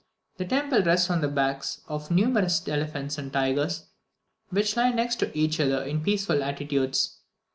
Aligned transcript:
The 0.37 0.45
temple 0.45 0.81
rests 0.81 1.11
on 1.11 1.21
the 1.21 1.27
backs 1.27 1.81
of 1.87 2.09
numerous 2.09 2.67
elephants 2.67 3.19
and 3.19 3.31
tigers, 3.31 3.85
which 4.49 4.75
lie 4.75 4.89
next 4.89 5.17
to 5.17 5.37
each 5.37 5.59
other 5.59 5.83
in 5.83 6.01
peaceful 6.01 6.41
attitudes. 6.43 7.17